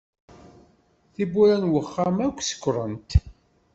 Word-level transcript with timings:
Tiwwura 1.13 1.57
n 1.61 1.71
wexxam 1.71 2.17
akk 2.27 2.37
sekkṛent. 2.43 3.09